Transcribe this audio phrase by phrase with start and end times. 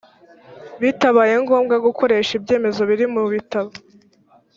[0.81, 3.71] bitabaye ngombwa gukoresha ibyemezo biri mu bitabo